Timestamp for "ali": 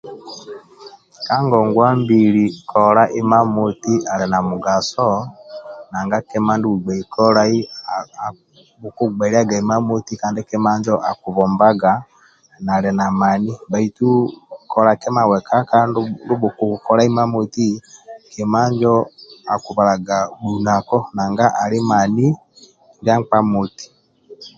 4.11-4.25, 21.61-21.77